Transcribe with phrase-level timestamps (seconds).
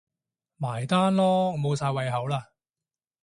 [0.57, 2.47] 埋單囉，我無晒胃口喇